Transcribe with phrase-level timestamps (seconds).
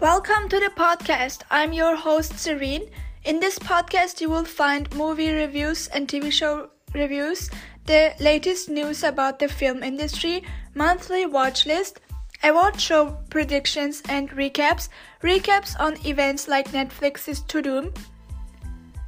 [0.00, 1.42] Welcome to the podcast.
[1.50, 2.88] I'm your host, Ceren.
[3.24, 7.50] In this podcast, you will find movie reviews and TV show reviews,
[7.84, 10.44] the latest news about the film industry,
[10.76, 11.98] monthly watch list,
[12.44, 14.88] award show predictions and recaps,
[15.20, 17.92] recaps on events like Netflix's Tudum.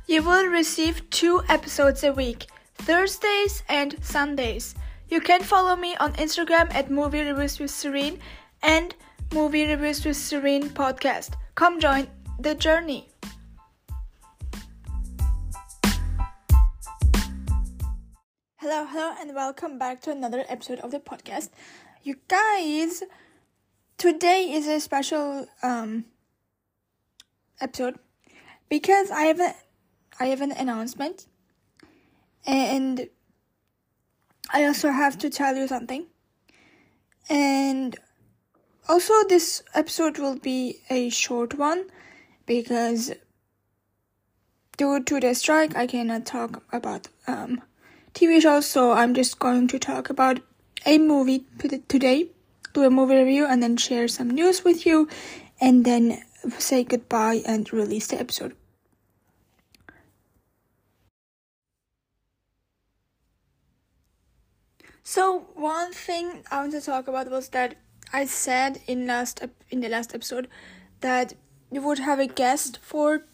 [0.08, 4.74] You will receive two episodes a week, Thursdays and Sundays.
[5.08, 8.18] You can follow me on Instagram at Movie Reviews with Ceren
[8.60, 8.92] and
[9.32, 11.34] Movie Reviews with Ceren podcast.
[11.54, 12.08] Come join
[12.40, 13.08] the journey.
[18.56, 21.50] Hello, hello, and welcome back to another episode of the podcast.
[22.02, 23.04] You guys,
[23.98, 26.06] today is a special um
[27.60, 28.00] episode
[28.68, 29.54] because I have a
[30.18, 31.28] I have an announcement
[32.44, 33.08] and
[34.52, 36.06] I also have to tell you something.
[37.28, 37.96] And
[38.90, 41.84] also this episode will be a short one
[42.44, 43.12] because
[44.76, 47.62] due to the strike I cannot talk about um
[48.14, 50.40] TV shows, so I'm just going to talk about
[50.84, 51.44] a movie
[51.86, 52.30] today,
[52.72, 55.08] do a movie review, and then share some news with you,
[55.60, 56.20] and then
[56.58, 58.56] say goodbye and release the episode.
[65.04, 67.76] So one thing I want to talk about was that
[68.12, 70.48] I said in last in the last episode
[71.00, 71.34] that
[71.70, 73.24] we would have a guest for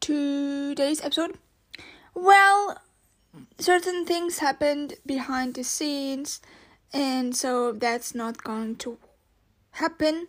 [0.00, 1.38] today's episode.
[2.14, 2.78] Well,
[3.58, 6.40] certain things happened behind the scenes
[6.92, 8.98] and so that's not going to
[9.72, 10.28] happen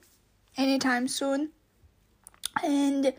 [0.57, 1.51] anytime soon
[2.63, 3.13] and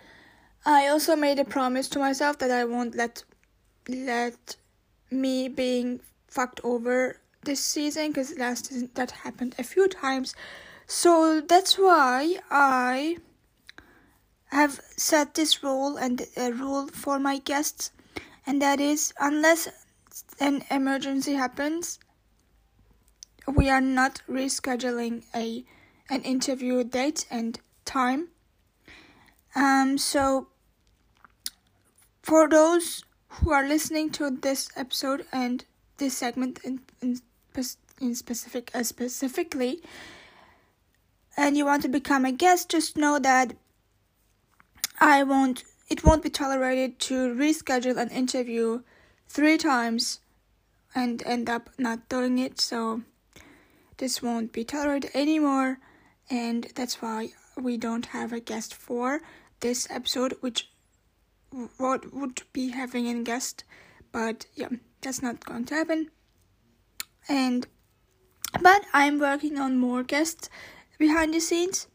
[0.64, 3.22] i also made a promise to myself that i won't let
[3.88, 4.56] let
[5.10, 10.34] me being fucked over this season because last season that happened a few times.
[10.86, 13.16] So that's why i
[14.50, 17.90] have set this rule and a rule for my guests
[18.46, 19.68] and that is unless
[20.38, 21.98] an emergency happens
[23.54, 25.64] we are not rescheduling a
[26.08, 28.28] an interview date and time.
[29.54, 30.48] Um so
[32.22, 35.64] for those who are listening to this episode and
[35.98, 37.20] this segment in in,
[38.00, 39.82] in specific uh, specifically
[41.36, 43.54] and you want to become a guest just know that
[44.98, 48.82] I won't it won't be tolerated to reschedule an interview
[49.28, 50.20] three times
[50.94, 52.60] and end up not doing it.
[52.60, 53.02] So
[53.98, 55.78] this won't be tolerated anymore,
[56.30, 59.20] and that's why we don't have a guest for
[59.60, 60.70] this episode, which
[61.76, 63.64] what would be having a guest,
[64.12, 64.68] but yeah,
[65.00, 66.10] that's not going to happen.
[67.28, 67.66] And
[68.62, 70.48] but I'm working on more guests
[70.98, 71.88] behind the scenes,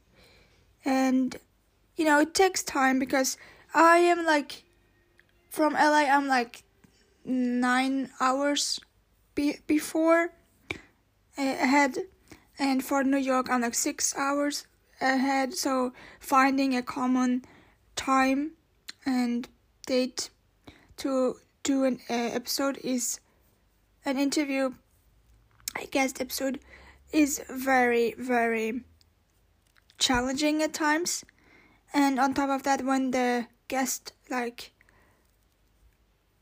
[0.85, 1.37] and
[1.95, 3.37] you know it takes time because
[3.73, 4.63] I am like
[5.49, 6.05] from LA.
[6.09, 6.63] I'm like
[7.23, 8.79] nine hours
[9.35, 10.33] be- before
[11.37, 11.97] ahead,
[12.59, 14.67] and for New York, I'm like six hours
[14.99, 15.53] ahead.
[15.53, 17.43] So finding a common
[17.95, 18.51] time
[19.05, 19.47] and
[19.85, 20.29] date
[20.97, 23.19] to do an uh, episode is
[24.05, 24.73] an interview.
[25.75, 26.59] I guess the episode
[27.11, 28.83] is very very
[29.97, 31.23] challenging at times,
[31.93, 34.73] and on top of that, when the guest like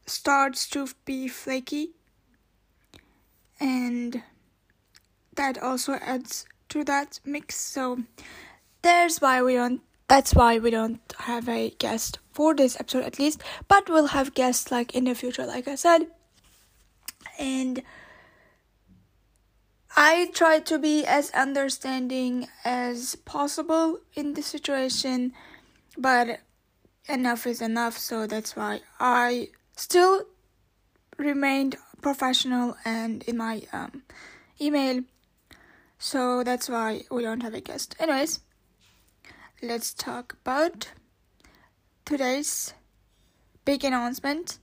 [0.05, 1.91] starts to be flaky
[3.59, 4.23] and
[5.35, 7.55] that also adds to that mix.
[7.55, 7.99] So
[8.81, 13.19] there's why we don't that's why we don't have a guest for this episode at
[13.19, 13.41] least.
[13.67, 16.07] But we'll have guests like in the future like i said.
[17.37, 17.83] And
[19.95, 25.33] i try to be as understanding as possible in this situation
[25.97, 26.39] but
[27.07, 30.25] enough is enough so that's why i still
[31.17, 34.03] remained professional and in my um,
[34.59, 35.03] email.
[35.97, 37.95] So that's why we don't have a guest.
[37.99, 38.39] Anyways
[39.61, 40.91] let's talk about
[42.05, 42.73] today's
[43.65, 44.57] big announcement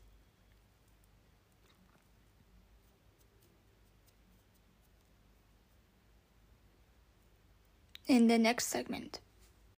[8.06, 9.20] in the next segment.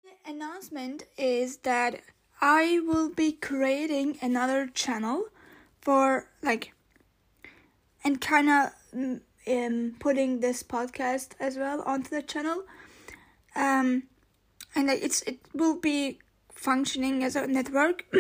[0.04, 2.00] The announcement is that
[2.40, 5.24] I will be creating another channel
[5.80, 6.72] for like
[8.04, 12.64] and kind of mm, um, putting this podcast as well onto the channel.
[13.56, 14.04] Um
[14.74, 16.20] and it's it will be
[16.52, 18.04] functioning as a network.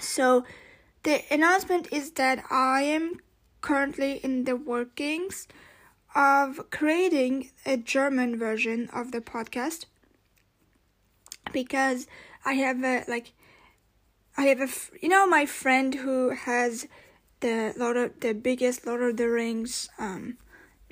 [0.00, 0.44] So
[1.02, 3.20] the announcement is that I am
[3.60, 5.46] currently in the workings
[6.14, 9.86] of creating a German version of the podcast
[11.52, 12.06] because
[12.44, 13.32] I have a like
[14.36, 14.68] I have a
[15.00, 16.88] you know my friend who has
[17.40, 20.38] the Lord of the biggest Lord of the Rings um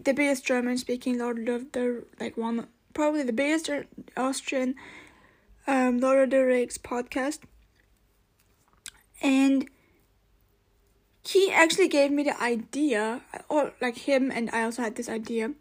[0.03, 3.70] the biggest German speaking Lord of the like one probably the biggest
[4.17, 4.75] Austrian
[5.67, 7.41] um Lord of the Rings podcast.
[9.20, 9.69] And
[11.26, 15.53] he actually gave me the idea or like him and I also had this idea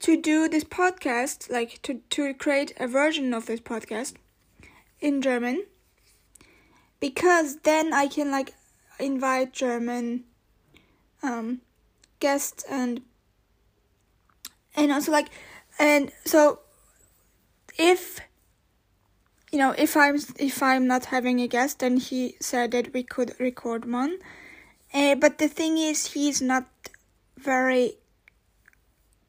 [0.00, 4.14] to do this podcast like to to create a version of this podcast
[5.00, 5.64] in German.
[7.00, 8.54] Because then I can like
[8.98, 10.24] invite German
[11.22, 11.60] um
[12.20, 13.02] guests and
[14.76, 15.28] and also like
[15.78, 16.60] and so
[17.78, 18.20] if
[19.52, 23.02] you know if i'm if i'm not having a guest then he said that we
[23.02, 24.18] could record one
[24.94, 26.66] uh, but the thing is he's not
[27.36, 27.94] very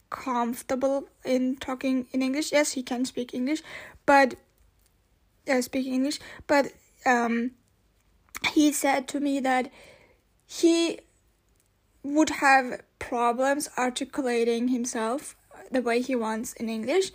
[0.10, 3.62] comfortable in talking in english yes he can speak english
[4.06, 4.36] but
[5.48, 6.72] uh, speaking english but
[7.06, 7.52] um
[8.54, 9.72] he said to me that
[10.48, 11.00] he
[12.04, 15.36] would have problems articulating himself
[15.72, 17.12] the way he wants in English.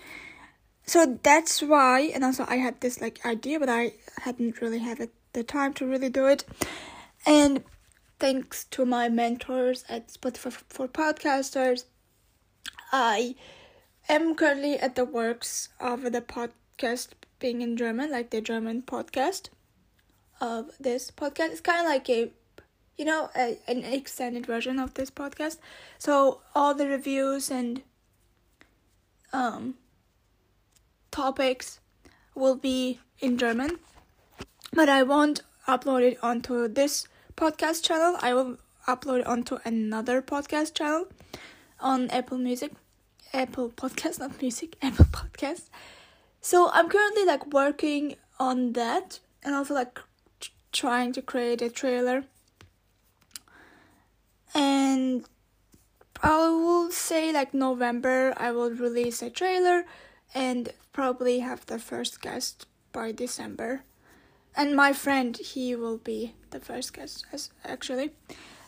[0.87, 5.09] So that's why, and also I had this like idea, but I hadn't really had
[5.33, 6.45] the time to really do it.
[7.27, 7.65] And
[8.25, 11.85] thanks to my mentors at Spotify for Podcasters,
[12.91, 13.35] I
[14.09, 19.51] am currently at the works of the podcast being in German, like the German podcast
[20.41, 21.51] of this podcast.
[21.51, 22.31] It's kind of like a
[22.97, 25.59] you know, a, an extended version of this podcast.
[25.99, 27.83] So all the reviews and
[29.35, 29.75] um,
[31.11, 31.79] topics
[32.35, 33.81] will be in German,
[34.73, 37.07] but I won't upload it onto this
[37.37, 38.17] podcast channel.
[38.21, 41.07] I will upload it onto another podcast channel
[41.81, 42.73] on Apple Music,
[43.33, 45.69] Apple Podcast, not music, Apple Podcast.
[46.41, 49.99] So I'm currently like working on that and also like
[50.73, 52.25] trying to create a trailer
[54.55, 55.25] and
[56.23, 59.85] I will say like November I will release a trailer
[60.35, 63.83] and probably have the first guest by December.
[64.57, 68.13] And my friend he will be the first guest as actually.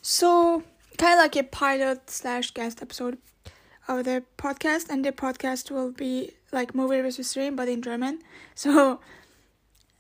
[0.03, 0.63] So
[0.99, 3.19] kind of like a pilot slash guest episode
[3.89, 8.21] of the podcast and the podcast will be like movie review stream but in German.
[8.55, 9.01] So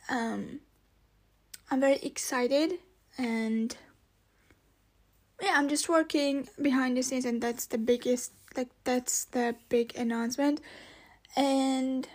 [0.08, 0.60] um
[1.70, 2.78] I'm very excited
[3.18, 3.76] and
[5.40, 9.96] yeah, I'm just working behind the scenes, and that's the biggest, like, that's the big
[9.96, 10.60] announcement.
[11.36, 12.08] And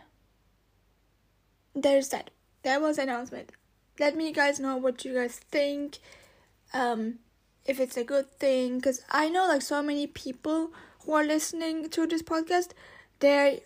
[1.76, 2.32] there's that.
[2.64, 3.52] That was announcement.
[4.02, 6.00] Let me guys know what you guys think.
[6.74, 7.20] Um,
[7.68, 10.72] if it's a good thing, because I know like so many people
[11.06, 12.70] who are listening to this podcast,
[13.20, 13.62] they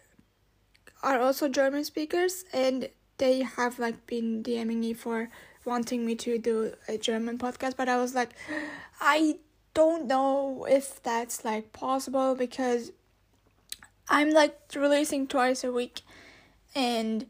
[1.01, 5.29] are also German speakers, and they have like been DMing me for
[5.63, 8.31] wanting me to do a German podcast, but I was like,
[8.99, 9.37] I
[9.73, 12.91] don't know if that's like possible because
[14.09, 16.01] I'm like releasing twice a week,
[16.75, 17.27] and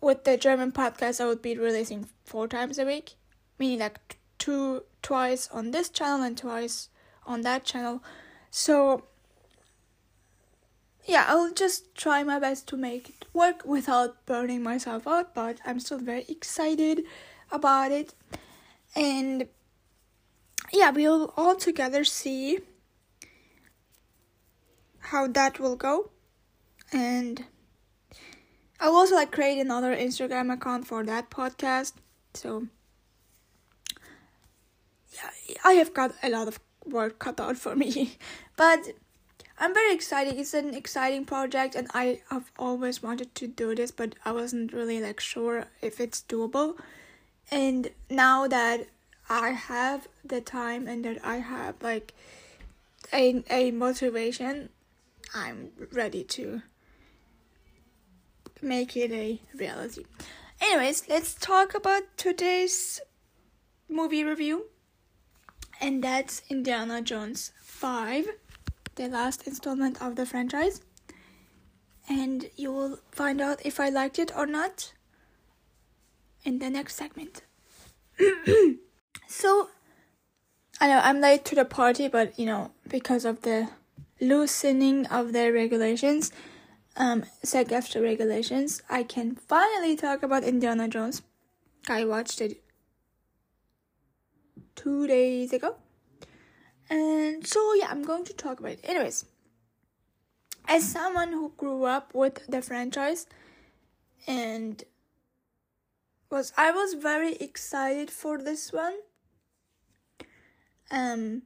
[0.00, 3.14] with the German podcast, I would be releasing four times a week,
[3.58, 6.88] meaning like two twice on this channel and twice
[7.26, 8.02] on that channel.
[8.50, 9.04] So
[11.04, 15.58] yeah, I'll just try my best to make it work without burning myself out, but
[15.64, 17.02] I'm still very excited
[17.50, 18.12] about it.
[18.94, 19.46] And
[20.72, 22.58] yeah, we'll all together see
[24.98, 26.10] how that will go.
[26.92, 27.44] And
[28.80, 31.92] I'll also like create another Instagram account for that podcast.
[32.36, 32.66] So
[35.12, 38.18] yeah, I have got a lot of work cut out for me.
[38.56, 38.80] but
[39.58, 40.38] I'm very excited.
[40.38, 44.72] It's an exciting project and I have always wanted to do this, but I wasn't
[44.72, 46.76] really like sure if it's doable.
[47.50, 48.88] And now that
[49.28, 52.12] I have the time and that I have like
[53.12, 54.68] a a motivation,
[55.34, 56.62] I'm ready to
[58.60, 60.04] make it a reality.
[60.60, 63.00] Anyways, let's talk about today's
[63.88, 64.66] movie review.
[65.80, 68.26] And that's Indiana Jones 5,
[68.94, 70.80] the last installment of the franchise.
[72.08, 74.92] And you will find out if I liked it or not
[76.44, 77.42] in the next segment.
[79.28, 79.70] So,
[80.80, 83.68] I know I'm late to the party, but you know, because of the
[84.20, 86.30] loosening of the regulations,
[86.96, 91.22] um, SAG AFTRA regulations, I can finally talk about Indiana Jones.
[91.88, 92.62] I watched it
[94.74, 95.76] two days ago.
[96.88, 98.80] And so, yeah, I'm going to talk about it.
[98.84, 99.24] Anyways,
[100.68, 103.26] as someone who grew up with the franchise
[104.26, 104.82] and
[106.30, 108.94] was I was very excited for this one.
[110.90, 111.42] Um,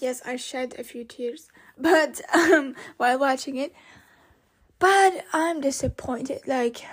[0.00, 1.48] yes, I shed a few tears,
[1.78, 3.72] but um, while watching it,
[4.78, 6.42] but I'm disappointed.
[6.46, 6.84] Like,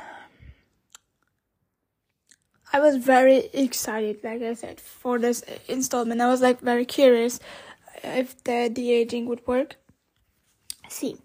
[2.72, 6.22] I was very excited, like I said, for this installment.
[6.22, 7.40] I was like very curious
[8.04, 9.76] if the de aging would work.
[10.90, 11.18] See,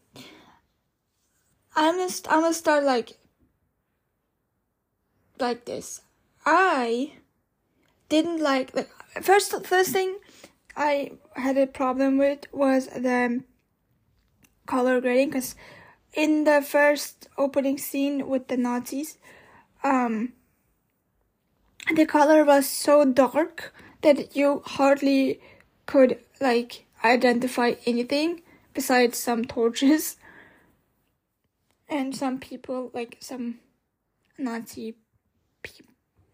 [1.75, 3.19] I'm gonna, I'm gonna start like
[5.41, 6.03] like this.
[6.45, 7.12] I
[8.09, 8.91] didn't like like
[9.23, 10.19] first first thing
[10.77, 13.43] I had a problem with was the
[14.67, 15.55] color grading because
[16.18, 19.18] in the first opening scene with the Nazis,
[19.84, 20.32] um,
[21.94, 23.72] the color was so dark
[24.02, 25.40] that you hardly
[25.87, 28.42] could like identify anything
[28.75, 30.16] besides some torches
[31.88, 33.60] and some people like some
[34.37, 34.96] Nazi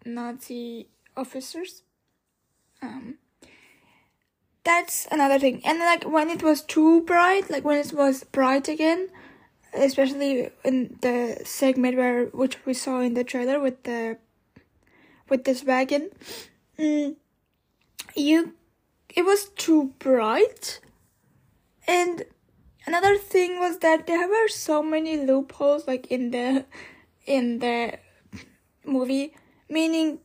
[0.07, 1.83] Nazi officers.
[2.81, 3.19] Um,
[4.65, 5.61] that's another thing.
[5.63, 9.11] And like when it was too bright, like when it was bright again,
[9.75, 14.19] especially in the segment where which we saw in the trailer with the
[15.29, 16.11] with this wagon,
[16.79, 17.17] mm,
[18.15, 18.55] you
[19.15, 20.81] it was too bright.
[21.87, 22.25] And
[22.87, 26.65] another thing was that there were so many loopholes like in the
[27.27, 27.99] in the
[28.85, 29.35] movie
[29.69, 30.19] meaning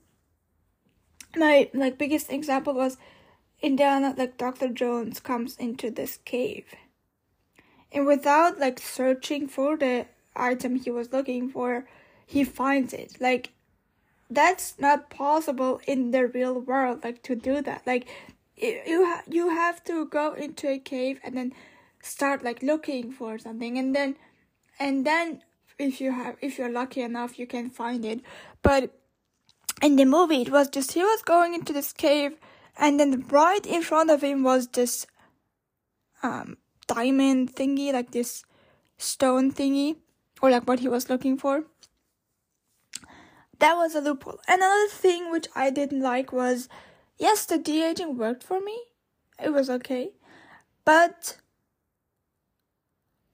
[1.35, 2.97] my like biggest example was
[3.61, 4.69] Indiana like Dr.
[4.69, 6.65] Jones comes into this cave.
[7.91, 10.05] And without like searching for the
[10.35, 11.85] item he was looking for,
[12.25, 13.17] he finds it.
[13.19, 13.51] Like
[14.29, 17.85] that's not possible in the real world like to do that.
[17.87, 18.07] Like
[18.55, 21.53] you ha- you have to go into a cave and then
[22.01, 24.15] start like looking for something and then
[24.79, 25.41] and then
[25.77, 28.21] if you have if you're lucky enough you can find it.
[28.61, 28.95] But
[29.81, 32.37] in the movie it was just he was going into this cave
[32.77, 35.07] and then right in front of him was this
[36.21, 36.57] um
[36.93, 38.43] diamond thingy like this
[38.97, 39.97] stone thingy
[40.41, 41.63] or like what he was looking for.
[43.59, 44.39] That was a loophole.
[44.47, 46.69] Another thing which i didn't like was
[47.17, 48.77] yes the de-aging worked for me.
[49.41, 50.11] It was okay.
[50.85, 51.37] But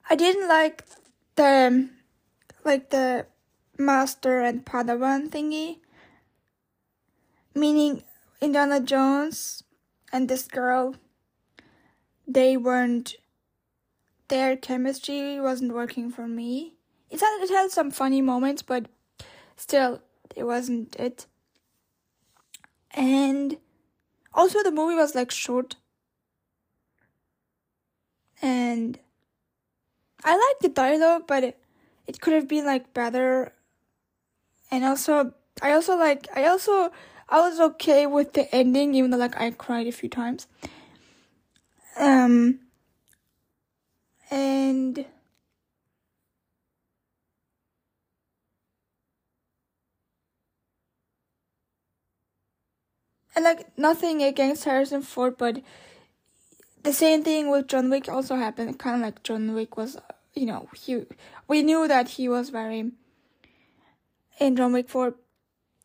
[0.10, 0.84] i didn't like
[1.36, 1.90] the
[2.64, 3.28] like the
[3.78, 5.80] master and padawan thingy.
[7.54, 8.04] Meaning
[8.42, 9.64] Indiana Jones
[10.12, 10.96] and this girl,
[12.28, 13.16] they weren't,
[14.28, 16.74] their chemistry wasn't working for me.
[17.10, 18.88] It had, it had some funny moments, but
[19.56, 20.02] still,
[20.36, 21.26] it wasn't it.
[22.92, 23.58] And
[24.34, 25.76] also, the movie was like short.
[28.42, 29.00] And
[30.24, 31.64] I liked the dialogue, but it,
[32.08, 33.54] it could have been like better.
[34.72, 36.92] And also, I also like, I also
[37.28, 40.48] I was okay with the ending, even though like I cried a few times.
[41.98, 42.60] Um,
[44.36, 45.06] and
[53.34, 55.62] and like nothing against Harrison Ford, but
[56.84, 58.78] the same thing with John Wick also happened.
[58.78, 59.98] Kind of like John Wick was,
[60.34, 61.06] you know, he
[61.48, 62.92] we knew that he was very
[64.40, 65.16] in John Wick 4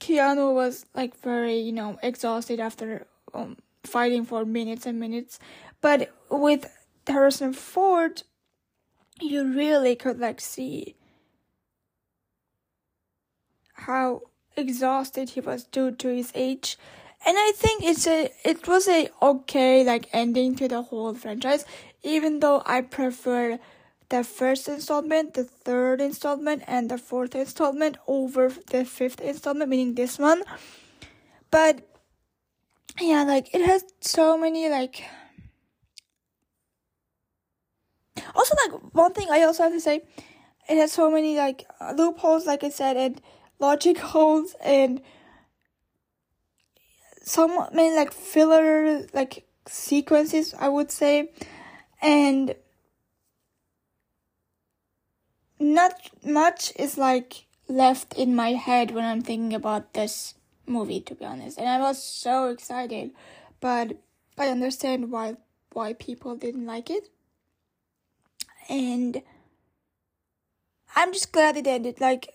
[0.00, 5.38] Keanu was like very, you know, exhausted after um, fighting for minutes and minutes.
[5.80, 6.66] But with
[7.06, 8.22] Harrison Ford,
[9.20, 10.96] you really could like see
[13.74, 14.22] how
[14.56, 16.78] exhausted he was due to his age.
[17.26, 21.64] And I think it's a it was a okay like ending to the whole franchise,
[22.02, 23.58] even though I prefer
[24.08, 29.94] the first installment, the third installment, and the fourth installment over the fifth installment, meaning
[29.94, 30.42] this one.
[31.50, 31.82] But
[33.00, 35.04] yeah, like it has so many like.
[38.34, 40.02] Also, like one thing I also have to say,
[40.68, 43.20] it has so many like loopholes, like I said, and
[43.58, 45.00] logic holes, and
[47.22, 51.30] some many like filler like sequences, I would say,
[52.02, 52.54] and
[55.58, 60.34] not much is like left in my head when I'm thinking about this
[60.66, 61.58] movie to be honest.
[61.58, 63.10] And I was so excited,
[63.60, 63.96] but
[64.38, 65.36] I understand why
[65.72, 67.10] why people didn't like it.
[68.70, 69.22] And
[70.96, 72.00] I'm just glad it ended.
[72.00, 72.32] Like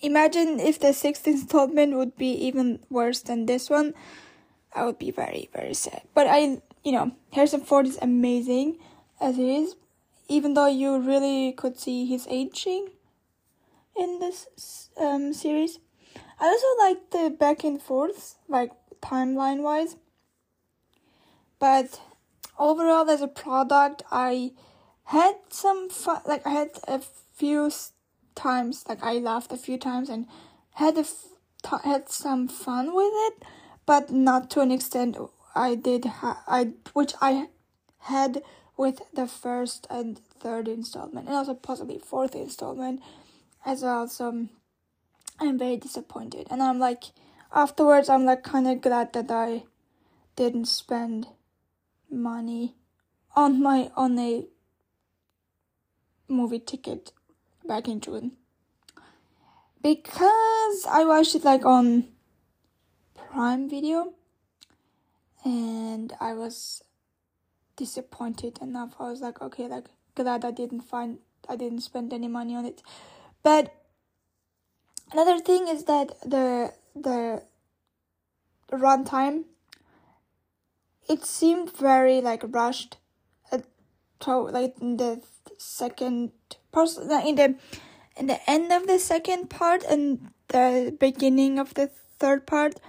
[0.00, 3.94] imagine if the sixth installment would be even worse than this one.
[4.74, 6.02] I would be very, very sad.
[6.14, 8.78] But I you know, Harrison Ford is amazing
[9.20, 9.74] as it is,
[10.28, 12.90] even though you really could see his aging
[13.96, 15.80] in this um, series.
[16.38, 18.70] I also like the back and forth, like
[19.00, 19.96] timeline wise.
[21.58, 22.00] But
[22.58, 24.52] overall, as a product, I
[25.04, 26.20] had some fun.
[26.26, 27.00] Like I had a
[27.34, 27.70] few
[28.34, 30.26] times, like I laughed a few times and
[30.74, 31.26] had a f-
[31.62, 33.44] t- had some fun with it,
[33.86, 35.16] but not to an extent
[35.54, 36.04] I did.
[36.04, 37.48] Ha- I which I
[38.00, 38.42] had
[38.76, 43.00] with the first and third installment, and also possibly fourth installment
[43.64, 44.06] as well.
[44.08, 44.48] So
[45.40, 47.04] I'm very disappointed, and I'm like
[47.52, 49.64] afterwards, I'm like kind of glad that I
[50.36, 51.26] didn't spend
[52.10, 52.76] money
[53.34, 54.46] on my on a
[56.28, 57.12] movie ticket
[57.66, 58.32] back in June
[59.82, 62.08] because I watched it like on
[63.14, 64.14] Prime Video
[65.44, 66.82] and I was
[67.76, 68.96] disappointed enough.
[68.98, 72.64] I was like, okay, like glad I didn't find I didn't spend any money on
[72.64, 72.82] it.
[73.42, 73.72] But
[75.12, 77.42] another thing is that the the
[78.72, 79.44] runtime
[81.08, 82.98] it seemed very like rushed
[83.52, 83.64] at
[84.26, 85.22] like in the
[85.58, 86.32] second
[86.72, 87.56] part in the
[88.16, 92.80] in the end of the second part and the beginning of the third part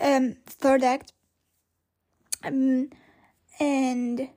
[0.00, 1.12] um third act.
[2.44, 2.90] Um
[3.58, 4.28] and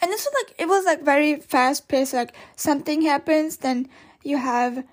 [0.00, 3.88] and was like it was like very fast paced like something happens then
[4.22, 4.84] you have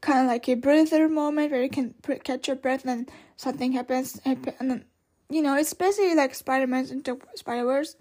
[0.00, 4.20] kind of like a breather moment where you can catch your breath and something happens
[4.24, 4.84] then
[5.28, 7.96] you know it's basically like spider-man into spider-verse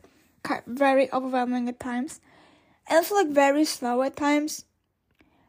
[0.68, 2.20] very overwhelming at times
[2.88, 4.66] and also like very slow at times.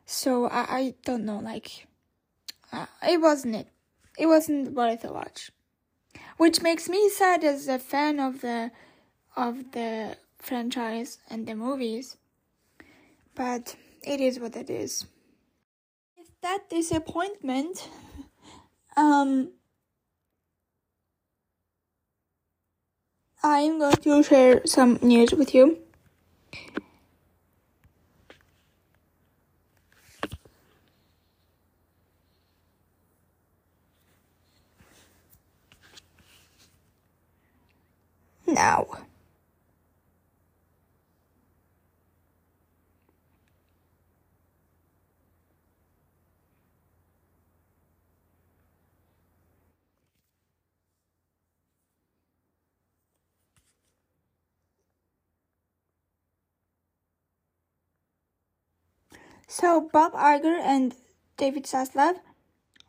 [0.06, 1.86] So i, I don't know like
[2.72, 3.68] uh, it wasn't it
[4.18, 5.50] it wasn't worth a watch.
[6.36, 8.70] Which makes me sad as a fan of the
[9.36, 12.16] of the franchise and the movies
[13.34, 15.06] but it is what it is.
[16.42, 17.88] That disappointment
[18.96, 19.52] um
[23.46, 25.78] I'm going to share some news with you.
[38.46, 39.03] Now.
[59.46, 60.94] So Bob Iger and
[61.36, 62.16] David Zaslav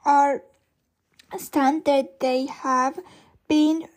[0.05, 0.43] are
[1.37, 2.99] stand that they have
[3.47, 3.87] been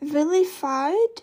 [0.00, 1.22] vilified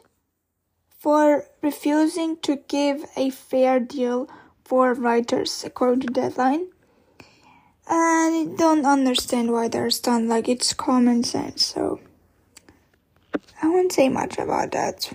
[0.99, 4.29] for refusing to give a fair deal
[4.63, 6.67] for writers, according to Deadline.
[7.87, 11.99] And I don't understand why they're stunned, like it's common sense, so
[13.61, 15.11] I won't say much about that.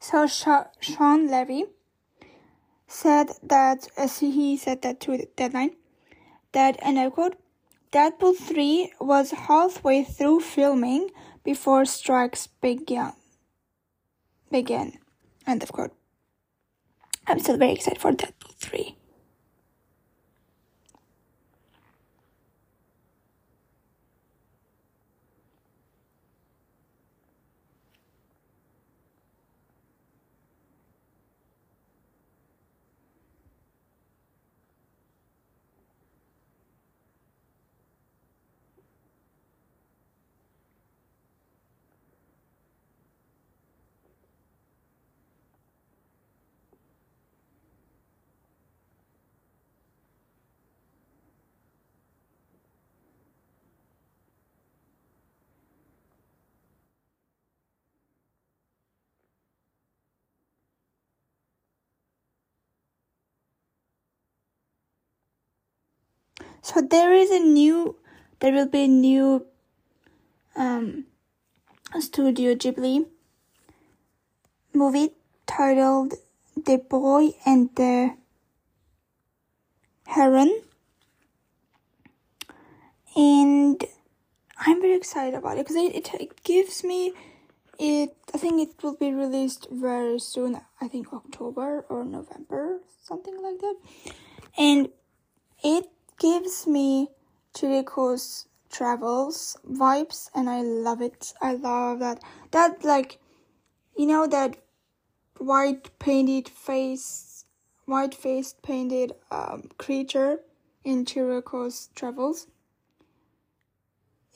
[0.00, 1.66] So Shawn Levy
[2.88, 5.76] said that, uh, as he said that to the Deadline,
[6.52, 7.36] that, and I quote,
[7.92, 11.10] Deadpool 3 was halfway through filming
[11.44, 13.12] before strikes began.
[14.50, 14.98] Began.
[15.46, 15.92] End of quote.
[17.26, 18.96] I'm still very excited for Deadpool 3.
[66.72, 67.96] So there is a new,
[68.38, 69.44] there will be a new
[70.54, 71.06] um,
[71.98, 73.06] Studio Ghibli
[74.72, 75.10] movie
[75.48, 76.14] titled
[76.54, 78.14] The Boy and the
[80.06, 80.62] Heron.
[83.16, 83.84] And
[84.56, 87.14] I'm very excited about it because it, it, gives me
[87.80, 90.60] it I think it will be released very soon.
[90.80, 93.74] I think October or November, something like that.
[94.56, 94.90] And
[95.64, 95.88] it
[96.20, 97.08] gives me
[97.54, 101.32] Chihiro's travels vibes and I love it.
[101.42, 103.18] I love that that like
[103.96, 104.56] you know that
[105.38, 107.44] white painted face
[107.86, 110.40] white faced painted um, creature
[110.84, 112.46] in Chihiro's travels.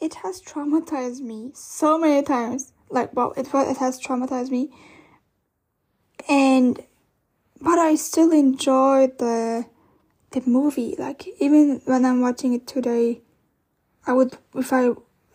[0.01, 4.71] It has traumatized me so many times like well it it has traumatized me
[6.29, 6.83] and
[7.61, 9.67] but I still enjoy the
[10.35, 10.95] the movie.
[10.99, 13.23] Like even when I'm watching it today
[14.07, 14.91] I would if I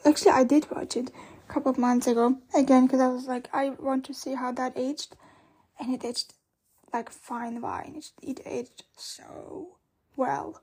[0.05, 1.09] actually I did watch it
[1.49, 4.51] a couple of months ago again because I was like I want to see how
[4.53, 5.15] that aged
[5.79, 6.33] and it aged
[6.93, 8.01] like fine wine.
[8.21, 9.77] It, it aged so
[10.15, 10.62] well.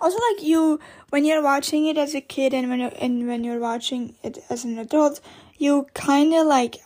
[0.00, 0.78] Also like you
[1.10, 4.38] when you're watching it as a kid and when you're and when you're watching it
[4.48, 5.20] as an adult
[5.58, 6.76] you kind of like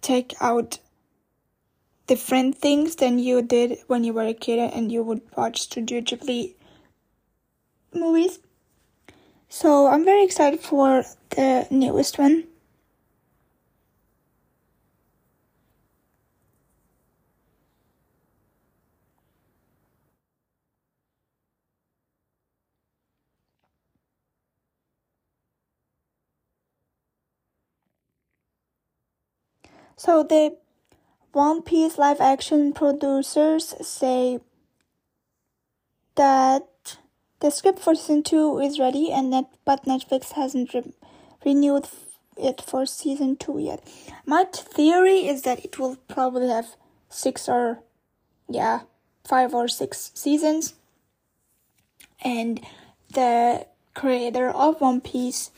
[0.00, 0.78] take out
[2.08, 6.00] different things than you did when you were a kid and you would watch studio
[6.00, 6.54] ghibli
[7.92, 8.38] movies.
[9.50, 12.44] So i'm very excited for the newest one.
[29.96, 30.56] So the
[31.38, 34.40] One Piece live action producers say
[36.16, 36.66] that
[37.38, 40.92] the script for season 2 is ready and that but Netflix hasn't re-
[41.44, 41.86] renewed
[42.36, 43.86] it for season 2 yet.
[44.26, 46.74] My theory is that it will probably have
[47.08, 47.84] 6 or
[48.48, 48.80] yeah,
[49.24, 50.74] 5 or 6 seasons.
[52.20, 52.66] And
[53.14, 55.52] the creator of One Piece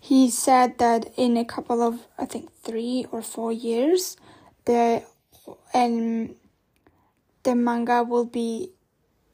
[0.00, 4.16] he said that in a couple of I think three or four years,
[4.64, 5.04] the
[5.72, 6.34] and
[7.42, 8.70] the manga will be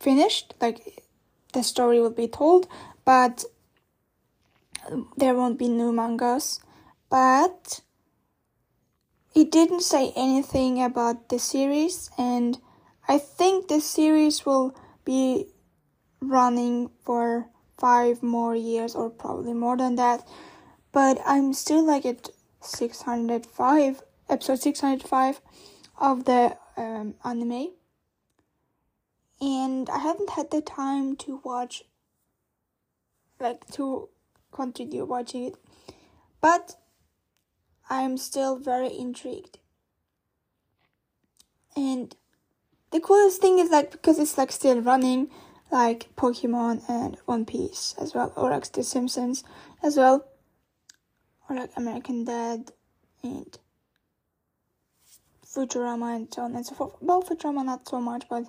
[0.00, 1.02] finished, like
[1.52, 2.68] the story will be told,
[3.04, 3.44] but
[5.16, 6.60] there won't be new mangas.
[7.10, 7.80] But
[9.32, 12.58] he didn't say anything about the series, and
[13.08, 15.46] I think the series will be
[16.20, 17.46] running for
[17.78, 20.26] five more years or probably more than that
[20.96, 22.30] but I'm still like at
[22.62, 25.42] 605, episode 605
[25.98, 27.72] of the um, anime.
[29.40, 31.82] And I haven't had the time to watch,
[33.38, 34.08] like, to
[34.50, 35.56] continue watching it.
[36.40, 36.76] But
[37.90, 39.58] I'm still very intrigued.
[41.76, 42.16] And
[42.90, 45.30] the coolest thing is like because it's like still running,
[45.70, 49.44] like Pokemon and One Piece as well, or like The Simpsons
[49.82, 50.26] as well
[51.48, 52.72] or like American Dad
[53.22, 53.58] and
[55.56, 56.92] Futurama and so on and so forth.
[57.00, 58.44] Well, Futurama not so much, but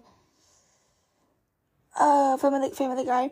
[1.98, 3.32] uh, Family Family Guy.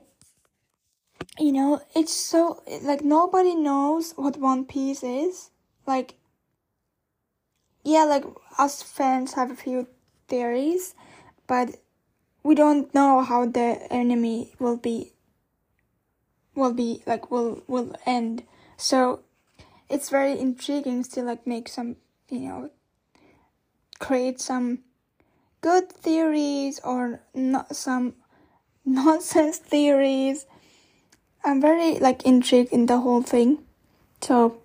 [1.38, 5.50] You know, it's so like nobody knows what One Piece is.
[5.86, 6.16] Like,
[7.84, 8.24] yeah, like
[8.58, 9.88] us fans have a few
[10.30, 10.96] theories,
[11.48, 11.76] but
[12.44, 15.12] we don't know how the enemy will be.
[16.56, 18.44] Will be like will will end.
[18.78, 19.20] So
[19.90, 21.98] it's very intriguing to like make some
[22.30, 22.70] you know
[23.99, 24.79] create some
[25.62, 28.15] good theories or not some
[28.86, 30.45] nonsense theories.
[31.45, 33.60] I'm very like intrigued in the whole thing.
[34.21, 34.58] So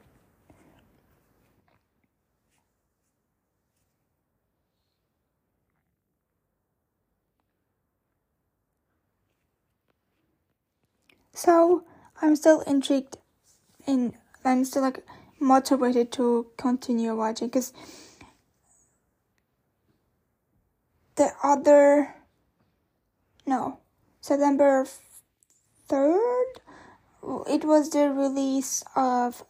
[11.33, 11.85] so
[12.23, 13.17] i'm still intrigued
[13.87, 14.15] in
[14.45, 15.05] I'm still like
[15.41, 17.73] motivated to continue watching because
[21.21, 22.15] the other
[23.47, 23.79] no
[24.23, 24.87] September
[25.89, 26.45] 3rd
[27.47, 29.45] it was the release of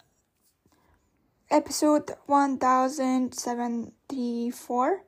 [1.49, 5.05] episode 1074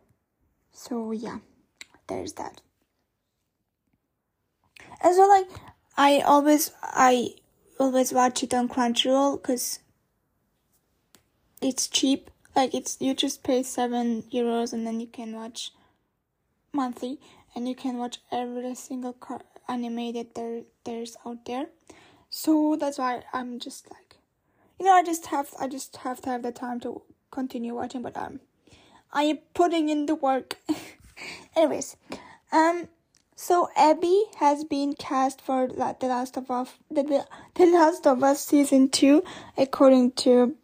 [0.72, 1.38] so yeah
[2.06, 2.60] there's that
[5.02, 5.48] and so like
[5.96, 7.30] i always i
[7.80, 9.80] always watch it on Crunchyroll because
[11.60, 12.30] it's cheap.
[12.54, 15.72] Like it's you just pay seven euros and then you can watch
[16.72, 17.18] monthly
[17.54, 19.42] and you can watch every single car
[20.34, 21.66] there there's out there.
[22.30, 24.16] So that's why I'm just like
[24.78, 28.02] you know, I just have I just have to have the time to continue watching,
[28.02, 28.40] but I'm
[29.12, 30.58] I am putting in the work.
[31.56, 31.96] Anyways,
[32.50, 32.88] um
[33.36, 38.22] so Abby has been cast for like, the Last of Us the, the Last of
[38.22, 39.22] Us season 2
[39.56, 40.56] according to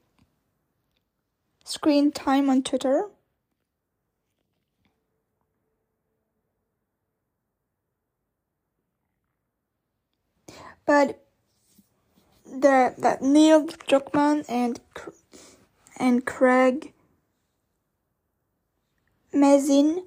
[1.64, 3.08] screen time on Twitter.
[10.88, 11.22] But
[12.46, 14.80] the that Neil Druckmann and
[15.98, 16.94] and Craig
[19.30, 20.06] Mazin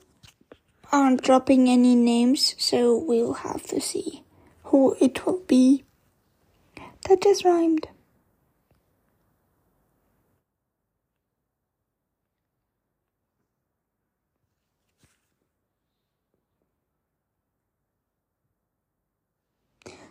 [0.92, 4.24] aren't dropping any names, so we'll have to see
[4.64, 5.84] who it will be.
[7.08, 7.88] That just rhymed.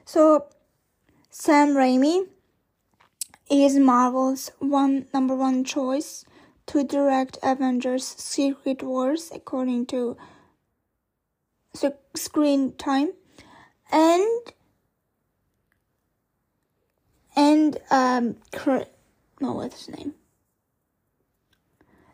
[0.04, 0.46] So
[1.32, 2.26] Sam Raimi
[3.48, 6.24] is Marvel's one number one choice
[6.66, 10.16] to direct Avengers Secret Wars according to
[12.16, 13.12] screen time.
[13.92, 14.40] And
[17.36, 18.36] and um
[19.40, 20.14] no what's his name?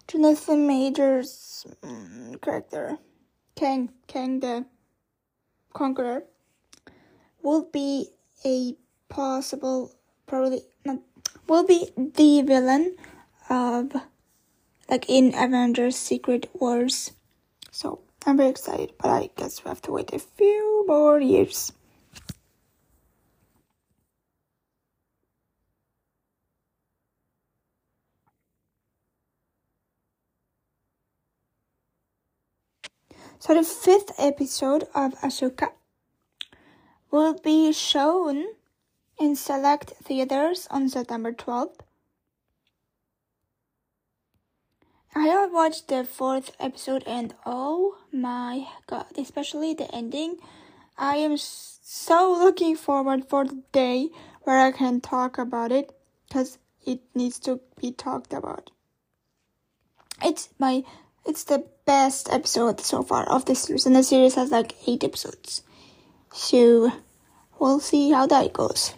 [0.08, 2.98] Jonathan Majors um, character.
[3.54, 4.66] Kang Kang the
[5.72, 6.24] Conqueror.
[7.42, 8.08] Will be
[8.44, 8.76] a
[9.08, 9.94] possible,
[10.26, 10.98] probably not,
[11.48, 12.96] will be the villain
[13.48, 13.92] of,
[14.88, 17.12] like in Avengers Secret Wars.
[17.70, 21.72] So I'm very excited, but I guess we have to wait a few more years.
[33.38, 35.70] So the fifth episode of Ahsoka
[37.12, 38.44] will be shown
[39.18, 41.80] in select theaters on September 12th.
[45.14, 50.36] I have watched the fourth episode and oh my god, especially the ending.
[50.98, 54.10] I am so looking forward for the day
[54.42, 55.90] where I can talk about it
[56.28, 58.70] because it needs to be talked about.
[60.22, 60.84] It's my
[61.24, 65.02] it's the best episode so far of the series and the series has like 8
[65.02, 65.62] episodes.
[66.32, 66.92] So
[67.58, 68.94] we'll see how that goes.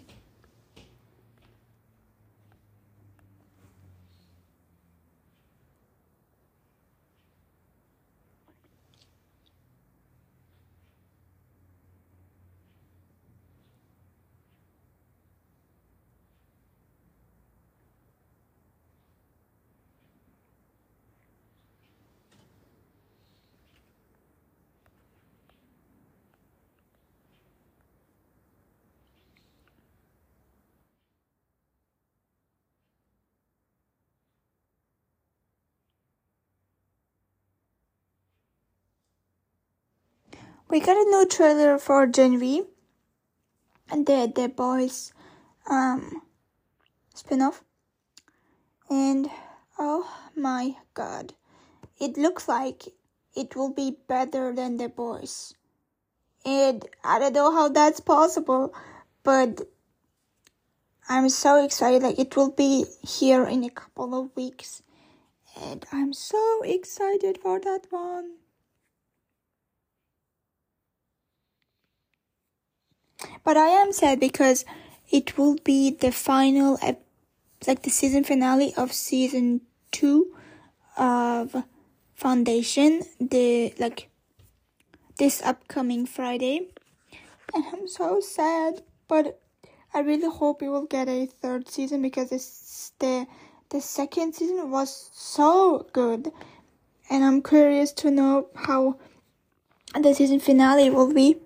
[40.68, 42.62] We got a new trailer for V.
[43.90, 45.12] And the the boys
[45.68, 46.22] um
[47.14, 47.64] spin-off.
[48.90, 49.30] And
[49.78, 51.34] oh my god.
[51.98, 52.88] It looks like
[53.34, 55.54] it will be better than the boys.
[56.44, 58.74] And i don't know how that's possible
[59.22, 59.62] but
[61.08, 64.82] i'm so excited like it will be here in a couple of weeks.
[65.60, 68.36] And i'm so excited for that one
[73.44, 74.64] But I am sad because
[75.10, 76.78] it will be the final,
[77.66, 80.34] like the season finale of season two
[80.96, 81.64] of
[82.14, 83.02] Foundation.
[83.20, 84.08] The like
[85.18, 86.68] this upcoming Friday,
[87.54, 88.82] and I'm so sad.
[89.08, 89.40] But
[89.94, 93.26] I really hope we will get a third season because it's the
[93.70, 96.30] the second season was so good,
[97.10, 98.98] and I'm curious to know how
[99.98, 101.36] the season finale will be.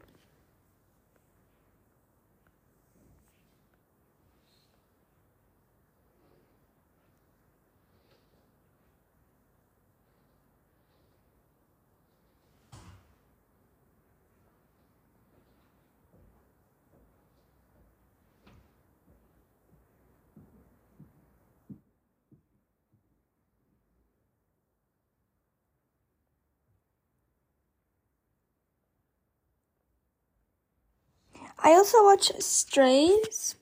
[31.64, 33.54] I also watch Strays,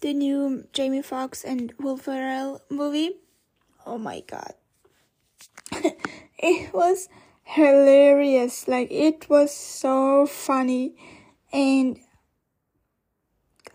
[0.00, 3.18] the new Jamie Foxx and Will Ferrell movie.
[3.84, 4.54] Oh my god.
[6.38, 7.10] it was
[7.42, 8.66] hilarious.
[8.66, 10.96] Like it was so funny
[11.52, 11.98] and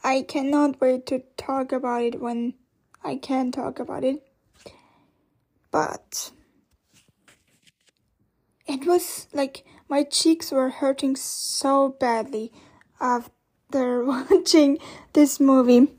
[0.03, 2.55] I cannot wait to talk about it when
[3.03, 4.23] I can talk about it.
[5.69, 6.31] But
[8.65, 12.51] it was like my cheeks were hurting so badly
[12.99, 13.31] after
[14.03, 14.79] watching
[15.13, 15.98] this movie.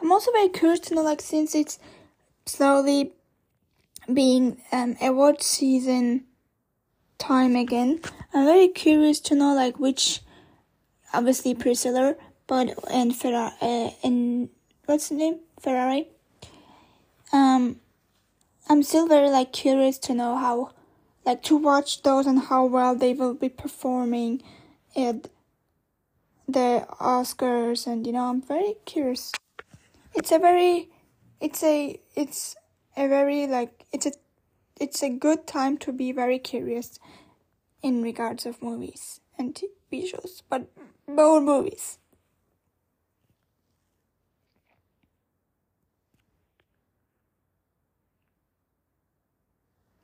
[0.00, 1.78] I'm also very curious to know, like, since it's
[2.46, 3.12] slowly
[4.12, 6.24] being um, award season
[7.18, 8.00] time again,
[8.32, 10.20] I'm very curious to know, like, which,
[11.12, 12.14] obviously Priscilla,
[12.46, 14.48] but and Ferrari, uh, and
[14.86, 15.40] what's the name?
[15.60, 16.08] Ferrari.
[17.32, 17.80] Um,
[18.68, 20.70] I'm still very like curious to know how,
[21.26, 24.42] like, to watch those and how well they will be performing
[24.96, 25.28] at
[26.46, 29.32] the Oscars, and you know, I'm very curious
[30.18, 30.90] it's a very
[31.40, 32.56] it's a it's
[32.96, 34.12] a very like it's a
[34.80, 36.98] it's a good time to be very curious
[37.82, 40.66] in regards of movies and TV shows, but
[41.06, 41.98] more movies.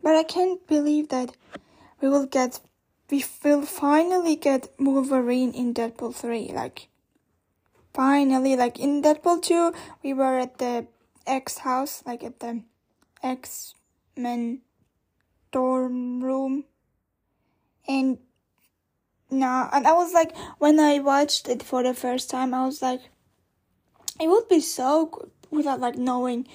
[0.01, 1.37] But I can't believe that
[2.01, 2.61] we will get
[3.11, 6.53] we will finally get Wolverine in Deadpool 3.
[6.55, 6.89] Like
[7.95, 10.87] finally like in Deadpool 2 we were at the
[11.27, 12.63] X house like at the
[13.23, 13.75] X
[14.17, 14.61] Men
[15.53, 16.65] dorm room.
[17.87, 18.19] And
[19.31, 22.83] now and I was like when I watched it for the first time I was
[22.83, 23.01] like
[24.21, 26.47] it would be so good without like knowing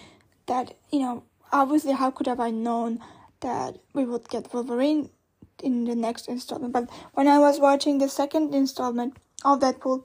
[0.46, 3.00] that you know obviously how could have I known
[3.40, 5.10] that we would get Wolverine
[5.64, 6.74] in the next installment?
[6.74, 10.04] But when I was watching the second installment of Deadpool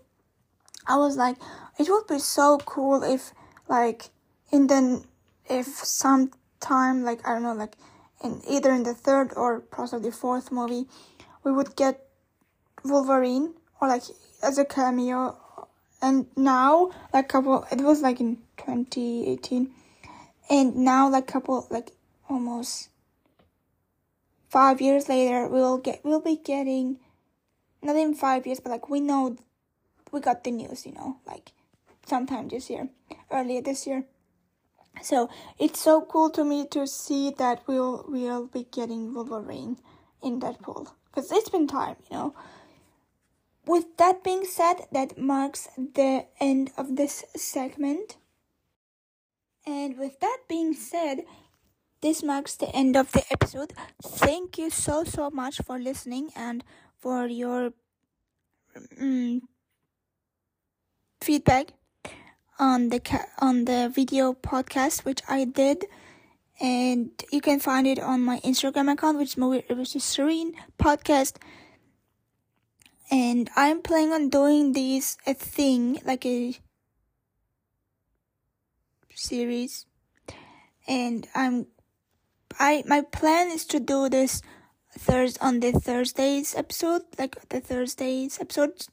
[0.86, 1.36] I was like,
[1.78, 3.32] it would be so cool if,
[3.68, 4.10] like,
[4.52, 5.04] in the,
[5.48, 7.76] if sometime, like, I don't know, like,
[8.22, 10.86] in either in the third or possibly fourth movie,
[11.42, 12.08] we would get
[12.84, 14.02] Wolverine or like
[14.42, 15.36] as a cameo.
[16.02, 19.70] And now, like, couple, it was like in 2018,
[20.50, 21.92] and now, like, couple, like,
[22.28, 22.90] almost
[24.48, 26.98] five years later, we'll get, we'll be getting,
[27.82, 29.36] not in five years, but like, we know
[30.14, 31.52] we got the news, you know, like
[32.06, 32.88] sometime this year,
[33.30, 34.04] earlier this year.
[35.02, 39.76] So it's so cool to me to see that we'll we'll be getting Wolverine
[40.22, 42.34] in Deadpool because it's been time, you know.
[43.66, 48.16] With that being said, that marks the end of this segment.
[49.66, 51.24] And with that being said,
[52.02, 53.72] this marks the end of the episode.
[54.02, 56.62] Thank you so so much for listening and
[57.00, 57.72] for your
[59.00, 59.42] um,
[61.24, 61.72] feedback
[62.58, 65.86] on the ca- on the video podcast which I did.
[66.60, 71.36] And you can find it on my Instagram account which is which is Ceren podcast.
[73.10, 76.56] And I'm planning on doing this a thing like a
[79.14, 79.86] series.
[80.86, 81.66] And I'm
[82.58, 84.42] I my plan is to do this
[84.92, 88.90] Thursday on the Thursdays episode like the Thursdays episodes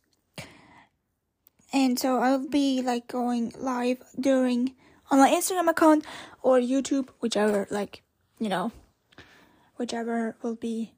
[1.74, 4.76] and so I'll be like going live during
[5.10, 6.06] on my Instagram account
[6.42, 8.04] or YouTube, whichever like
[8.40, 8.72] you know,
[9.78, 10.94] whichever will be,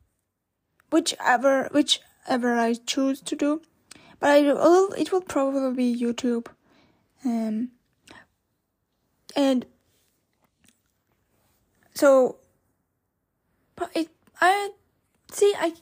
[0.92, 3.62] whichever whichever I choose to do,
[4.20, 6.48] but I will it will probably be YouTube,
[7.26, 7.70] um,
[9.36, 9.66] and
[11.94, 12.38] so,
[13.76, 14.10] but it
[14.42, 14.72] I
[15.32, 15.74] see I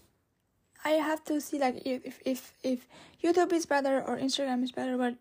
[0.84, 2.88] I have to see like if if if
[3.24, 5.16] YouTube is better or Instagram is better, but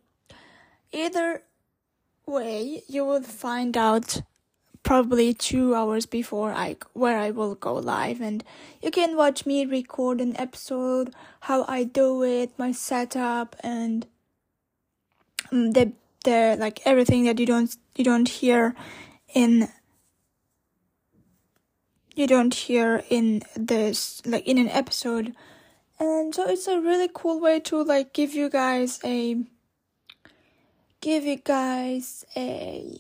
[0.93, 1.43] either
[2.27, 4.23] way you will find out
[4.83, 8.21] probably two hours before I where I will go live.
[8.21, 8.43] And
[8.83, 14.07] you can watch me record an episode, how I do it, my setup and
[15.53, 15.93] um, the
[16.25, 18.75] the like everything that you don't you don't hear
[19.35, 19.69] in
[22.15, 25.35] you don't hear in this like in an episode
[26.01, 29.37] and so it's a really cool way to like give you guys a
[31.01, 32.99] give you guys a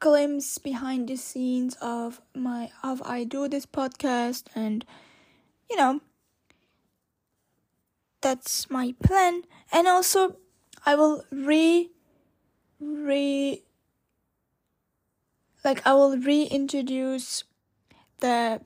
[0.00, 4.84] glimpse behind the scenes of my of I do this podcast and
[5.70, 6.00] you know
[8.20, 9.42] that's my plan.
[9.72, 10.36] And also,
[10.84, 11.90] I will re
[12.80, 13.62] re
[15.64, 17.44] like I will reintroduce
[18.20, 18.60] the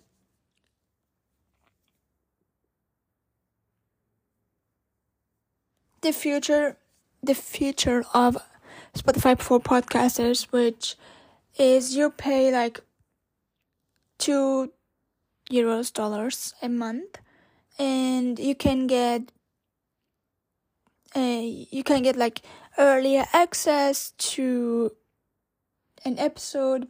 [6.05, 6.77] the future
[7.23, 8.37] the future of
[8.95, 10.97] Spotify for podcasters which
[11.57, 12.81] is you pay like
[14.19, 14.71] 2
[15.51, 17.19] euros dollars a month
[17.79, 19.33] and you can get
[21.17, 22.43] a you can get like
[22.77, 24.93] earlier access to
[26.05, 26.89] an episode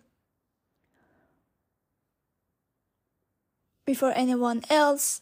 [3.86, 5.20] before anyone else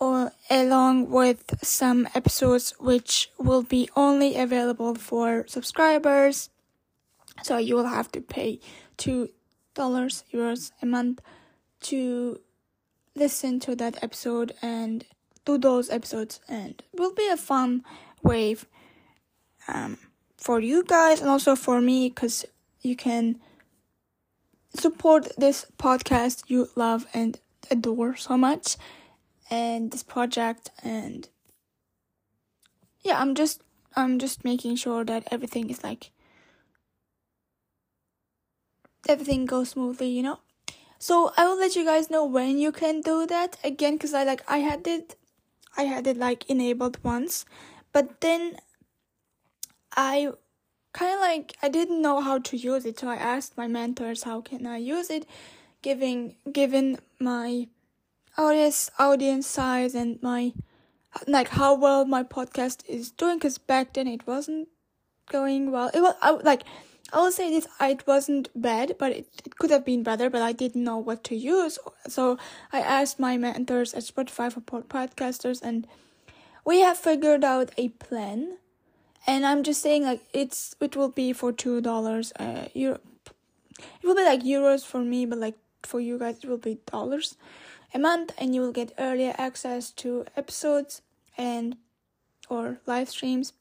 [0.00, 6.48] or along with some episodes which will be only available for subscribers.
[7.42, 8.60] So you will have to pay
[8.96, 9.28] two
[9.74, 11.20] dollars euros a month
[11.80, 12.40] to
[13.14, 15.04] listen to that episode and
[15.44, 17.82] do those episodes and it will be a fun
[18.22, 18.66] wave
[19.68, 19.98] um,
[20.36, 22.44] for you guys and also for me because
[22.82, 23.38] you can
[24.74, 27.40] support this podcast you love and
[27.70, 28.76] adore so much
[29.50, 31.28] and this project and
[33.02, 33.62] yeah i'm just
[33.96, 36.10] i'm just making sure that everything is like
[39.08, 40.38] everything goes smoothly you know?
[40.98, 43.56] So i will let you guys know when you can do that.
[43.64, 45.16] Again because i like i had it
[45.76, 47.44] i had it like enabled once.
[47.92, 48.56] But then
[49.96, 50.30] i
[50.92, 54.24] kind of like I didn't know how to use it, so I asked my mentors
[54.24, 55.26] how can I use it,
[55.82, 57.68] giving given my
[58.38, 60.52] audience audience size and my
[61.26, 63.38] like how well my podcast is doing.
[63.38, 64.68] Because back then it wasn't
[65.30, 65.90] going well.
[65.92, 66.62] It was I, like
[67.12, 70.30] I will say this: it wasn't bad, but it, it could have been better.
[70.30, 71.78] But I didn't know what to use,
[72.08, 72.38] so
[72.72, 75.86] I asked my mentors at Spotify for podcasters, and
[76.64, 78.58] we have figured out a plan
[79.26, 84.06] and I'm just saying like it's it will be for two dollars uh euro it
[84.06, 87.36] will be like euros for me but like for you guys it will be dollars
[87.92, 91.02] a month and you will get earlier access to episodes
[91.36, 91.76] and
[92.48, 93.52] or live streams.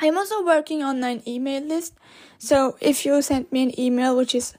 [0.00, 1.94] I'm also working on an email list.
[2.38, 4.54] So if you send me an email which is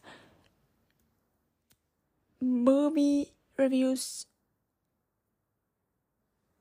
[2.41, 4.25] movie reviews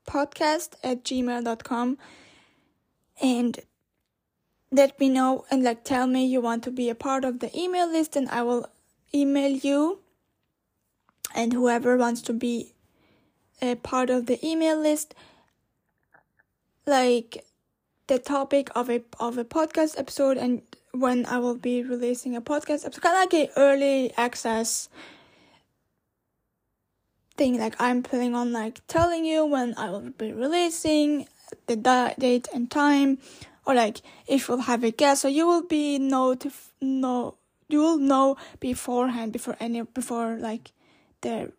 [0.07, 1.97] podcast at gmail.com
[3.21, 3.59] and
[4.71, 7.57] let me know and like tell me you want to be a part of the
[7.57, 8.69] email list and I will
[9.13, 9.99] email you
[11.35, 12.73] and whoever wants to be
[13.61, 15.13] a part of the email list
[16.85, 17.45] like
[18.07, 20.61] the topic of a of a podcast episode and
[20.91, 24.89] when I will be releasing a podcast episode kind of like a early access
[27.37, 31.27] thing like I'm planning on like telling you when I will be releasing
[31.67, 31.75] the
[32.17, 33.19] date and time
[33.65, 35.21] or like if we'll have a guest.
[35.21, 37.35] So you will be notif- no
[37.67, 40.71] you will know beforehand before any before like
[41.21, 41.51] the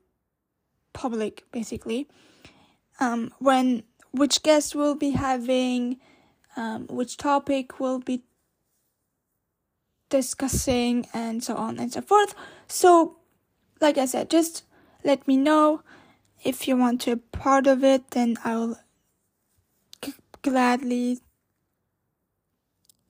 [0.92, 2.08] public basically.
[2.98, 5.98] Um when which guest will be having
[6.56, 8.22] um which topic will be
[10.08, 12.34] discussing and so on and so forth.
[12.66, 13.16] So
[13.80, 14.64] like i said just
[15.04, 15.82] let me know.
[16.42, 18.78] If you want to be part of it then i'll
[20.42, 21.18] gladly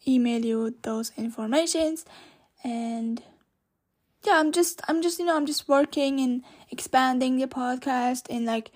[0.06, 2.04] email you those informations.
[2.62, 3.22] And
[4.24, 8.44] yeah i'm just i'm just you know i'm just working and expanding the podcast and
[8.44, 8.70] like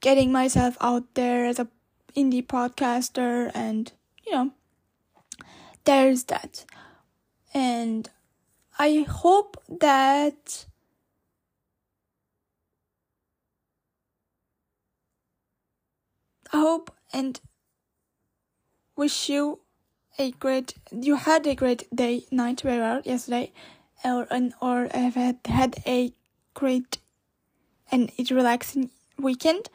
[0.00, 1.68] getting myself out there as a
[2.16, 3.92] indie podcaster and
[4.26, 4.50] you know
[5.84, 6.64] there's that.
[7.54, 8.08] And
[8.78, 10.66] i hope that
[16.52, 17.40] I hope and
[18.96, 19.60] wish you
[20.18, 23.52] a great you had a great day night wherever yesterday
[24.04, 26.12] or and or have had, a
[26.54, 26.98] great
[27.90, 29.70] and it's relaxing weekend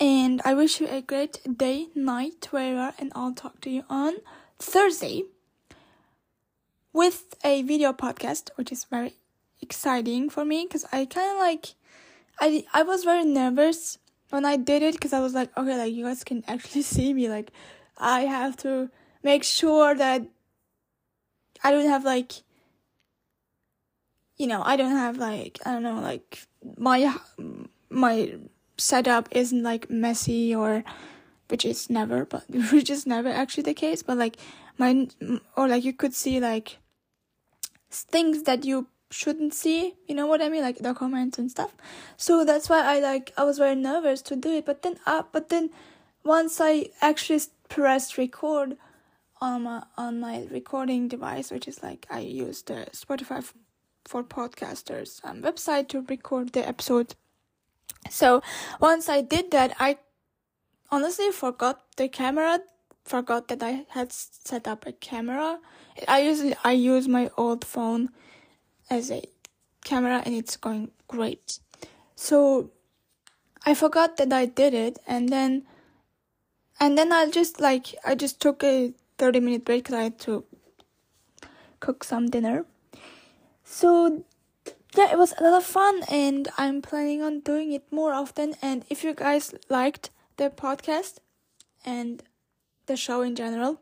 [0.00, 4.14] and I wish you a great day night wherever and I'll talk to you on
[4.58, 5.24] Thursday
[6.92, 9.14] with a video podcast which is very
[9.60, 11.74] exciting for me because I kind of like
[12.40, 13.98] I I was very nervous
[14.34, 17.14] when I did it because I was like, okay, like you guys can actually see
[17.14, 17.28] me.
[17.28, 17.50] Like,
[17.96, 18.90] I have to
[19.22, 20.26] make sure that
[21.62, 22.32] I don't have like,
[24.36, 27.16] you know, I don't have like, I don't know, like my
[27.90, 28.34] my
[28.76, 30.84] setup isn't like messy or
[31.48, 34.02] which is never, but which is never actually the case.
[34.02, 34.36] But like
[34.78, 35.08] my
[35.56, 36.78] or like you could see like
[37.90, 41.76] things that you shouldn't see you know what i mean like the comments and stuff
[42.16, 45.22] so that's why i like i was very nervous to do it but then uh,
[45.30, 45.70] but then
[46.24, 48.76] once i actually pressed record
[49.40, 53.38] on my on my recording device which is like i use the spotify
[54.04, 57.14] for podcasters um, website to record the episode
[58.10, 58.42] so
[58.80, 59.96] once i did that i
[60.90, 62.60] honestly forgot the camera
[63.04, 65.58] forgot that i had set up a camera
[66.08, 68.08] i usually i use my old phone
[68.90, 69.22] as a
[69.84, 71.58] camera and it's going great.
[72.16, 72.70] So
[73.64, 75.64] I forgot that I did it and then
[76.80, 80.18] and then I just like I just took a 30 minute break cuz I had
[80.20, 80.44] to
[81.80, 82.64] cook some dinner.
[83.64, 84.24] So
[84.94, 88.54] yeah, it was a lot of fun and I'm planning on doing it more often.
[88.62, 91.18] And if you guys liked the podcast
[91.84, 92.22] and
[92.86, 93.80] the show in general,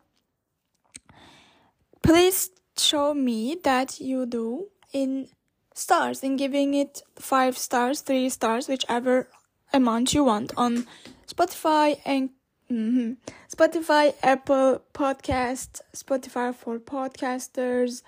[2.03, 5.29] please show me that you do in
[5.75, 9.29] stars in giving it five stars, three stars, whichever
[9.73, 10.87] amount you want on
[11.27, 12.31] Spotify and
[12.71, 13.13] mm-hmm,
[13.55, 18.03] Spotify, Apple Podcast, Spotify for podcasters,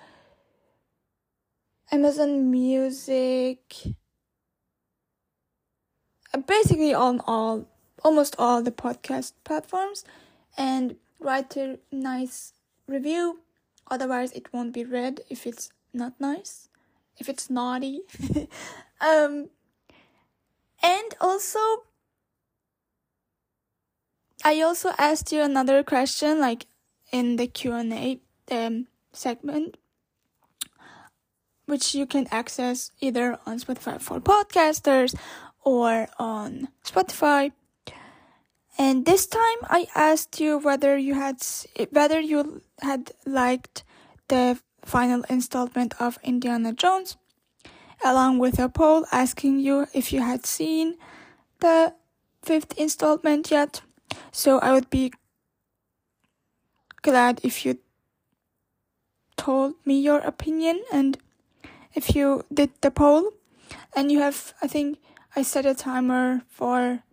[1.91, 3.75] Amazon Music,
[6.33, 7.67] uh, basically on all
[8.03, 10.03] almost all the podcast platforms.
[10.57, 12.53] And write a nice
[12.87, 13.41] review.
[13.89, 16.69] Otherwise it won't be read if it's not nice
[17.17, 18.01] if it's naughty.
[19.01, 19.49] um,
[20.83, 21.59] and also,
[24.43, 26.65] I also asked you another question, like
[27.11, 28.19] in the Q and A
[28.51, 29.77] um, segment,
[31.65, 35.15] which you can access either on Spotify for podcasters
[35.63, 37.51] or on Spotify.
[38.77, 41.37] And this time I asked you whether you had
[41.91, 43.83] whether you had liked
[44.27, 47.17] the final installment of Indiana Jones,
[48.03, 50.95] along with a poll asking you if you had seen
[51.59, 51.93] the
[52.43, 53.81] fifth installment yet.
[54.31, 55.13] So I would be
[57.01, 57.79] glad if you
[59.37, 61.17] told me your opinion and
[61.95, 63.31] if you did the poll
[63.95, 64.99] and you have I think
[65.35, 67.03] I set a timer for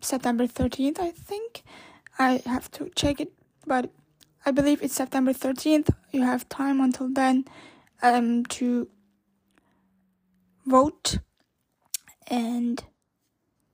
[0.00, 1.62] September 13th I think
[2.18, 3.32] I have to check it
[3.66, 3.90] but
[4.44, 5.90] I believe it's September 13th.
[6.10, 7.44] You have time until then
[8.02, 8.88] um, to
[10.66, 11.18] vote
[12.26, 12.82] and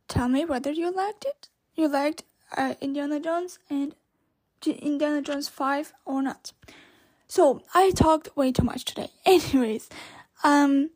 [0.08, 1.48] tell me whether you liked it.
[1.74, 2.24] You liked
[2.56, 3.94] uh, Indiana Jones and
[4.66, 6.52] Indiana Jones 5 or not.
[7.30, 9.10] So, I talked way too much today.
[9.26, 9.88] Anyways,
[10.44, 10.90] um,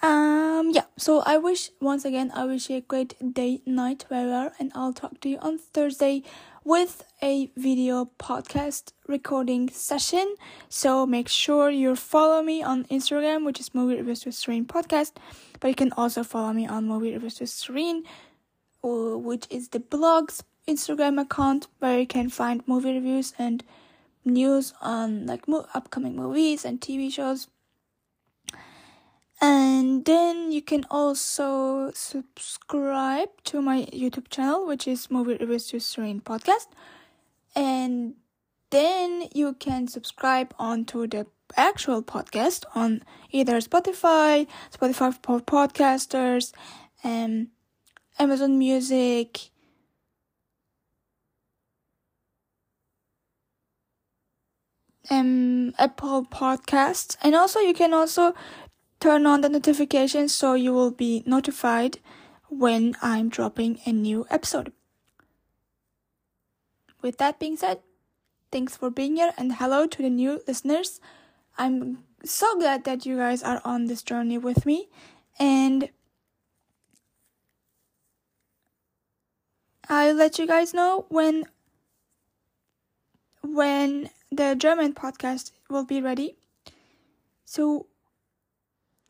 [0.00, 4.52] um, yeah, so I wish, once again, I wish you a great day, night, wherever,
[4.58, 6.22] and I'll talk to you on Thursday
[6.64, 10.36] with a video podcast recording session.
[10.68, 15.12] So make sure you follow me on Instagram, which is Movie Reviews with Ceren Podcast.
[15.58, 18.02] But you can also follow me on Movie Reviews with Ceren,
[18.84, 23.64] uh, which is the blog's Instagram account where you can find movie reviews and
[24.24, 27.48] news on like mo- upcoming movies and TV shows.
[29.40, 35.76] And then you can also subscribe to my YouTube channel, which is Movie Reviews to
[35.76, 36.66] Ceren Podcast.
[37.54, 38.14] And
[38.70, 41.26] then you can subscribe onto the
[41.56, 46.52] actual podcast on either Spotify, Spotify for podcasters,
[47.04, 47.48] um,
[48.18, 49.50] Amazon Music,
[55.10, 58.34] um, Apple Podcasts, and also you can also
[59.00, 61.98] turn on the notifications so you will be notified
[62.48, 64.72] when I'm dropping a new episode.
[67.00, 67.80] With that being said,
[68.50, 71.00] thanks for being here and hello to the new listeners.
[71.56, 74.88] I'm so glad that you guys are on this journey with me
[75.38, 75.90] and
[79.88, 81.44] I'll let you guys know when
[83.42, 86.36] when the German podcast will be ready.
[87.44, 87.87] So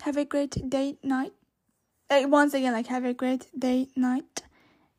[0.02, 1.32] have a great day, night.
[2.10, 4.42] Like, once again, like, have a great day, night,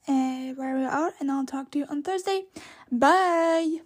[0.08, 2.45] uh, where we are, and I'll talk to you on Thursday.
[2.91, 3.80] Bye!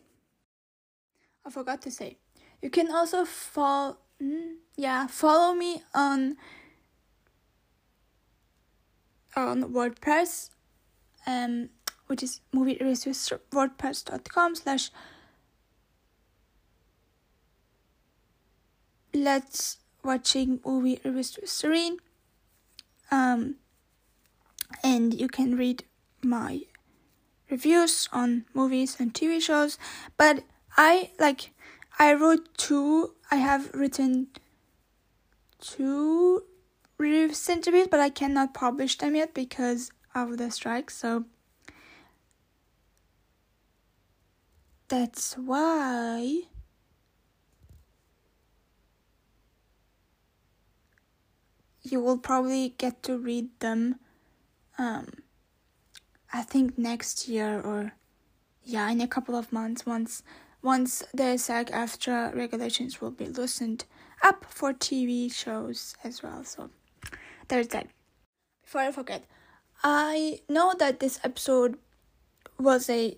[1.45, 2.17] I forgot to say,
[2.61, 6.37] you can also follow, mm, yeah, follow me on
[9.35, 10.49] on WordPress,
[11.25, 11.69] um,
[12.07, 14.91] which is movie wordpress.com slash
[19.13, 21.97] let's watching movie reviews with Ceren.
[23.11, 23.55] Um,
[24.83, 25.83] and you can read
[26.23, 26.61] my
[27.49, 29.77] reviews on movies and TV shows.
[30.17, 30.43] But
[30.77, 31.51] I like
[31.99, 33.13] I wrote two.
[33.31, 34.27] I have written
[35.59, 36.43] two
[36.97, 37.47] reviews,
[37.89, 40.89] but I cannot publish them yet because of the strike.
[40.89, 41.25] So
[44.87, 46.43] that's why.
[51.83, 53.99] You will probably get to read them,
[54.77, 55.07] um,
[56.31, 57.93] I think next year or,
[58.63, 60.23] yeah, in a couple of months once
[60.63, 63.83] once the SAG-AFTRA regulations will be loosened
[64.23, 66.43] up for TV shows as well.
[66.45, 66.69] So
[67.49, 67.87] there's that.
[68.63, 69.25] Before I forget,
[69.83, 71.77] I know that this episode
[72.57, 73.17] was a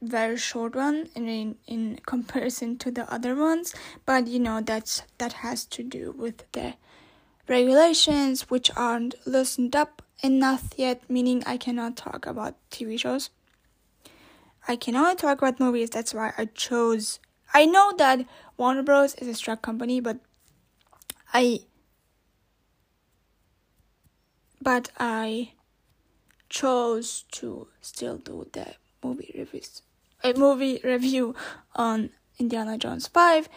[0.00, 3.74] very short one in in comparison to the other ones,
[4.06, 6.74] but you know that's that has to do with the
[7.50, 13.30] regulations which aren't loosened up enough yet, meaning I cannot talk about TV shows.
[14.68, 17.18] I can only talk about movies, that's why I chose.
[17.52, 18.24] I know that
[18.56, 19.16] Warner Bros.
[19.16, 20.18] is a strike company, but
[21.34, 21.60] I.
[24.62, 25.52] But I
[26.48, 29.82] chose to still do the movie reviews,
[30.22, 31.34] a movie review
[31.74, 33.48] on Indiana Jones 5,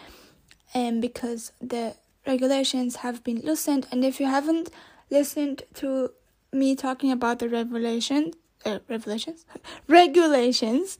[0.72, 1.94] and because the
[2.26, 4.70] regulations have been loosened, and if you haven't
[5.10, 6.10] listened to
[6.52, 8.32] me talking about the revelation,
[8.64, 9.44] uh, revelations?
[9.88, 10.98] Regulations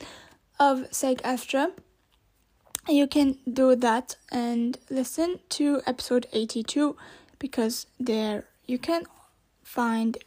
[0.59, 1.73] of SAG-AFTRA,
[2.89, 6.97] you can do that and listen to episode 82
[7.39, 9.05] because there you can
[9.63, 10.19] find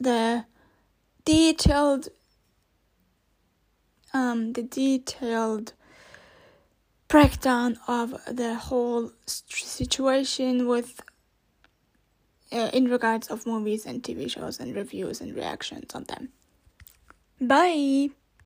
[0.00, 0.44] the
[1.24, 2.08] detailed
[4.14, 5.74] um the detailed
[7.08, 11.00] breakdown of the whole situation with
[12.52, 16.30] uh, in regards of movies and TV shows and reviews and reactions on them.
[17.40, 18.10] Bye.